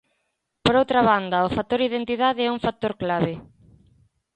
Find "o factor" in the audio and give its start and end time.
1.47-1.79